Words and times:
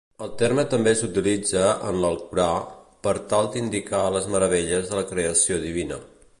El 0.25 0.29
terme 0.41 0.61
també 0.69 0.93
s'utilitza, 1.01 1.65
en 1.89 1.99
l'Alcorà, 2.05 2.47
per 3.09 3.15
tal 3.35 3.53
d'indicar 3.57 4.03
les 4.17 4.33
meravelles 4.37 4.89
de 4.91 5.01
la 5.03 5.09
Creació 5.15 5.65
divina. 5.71 6.05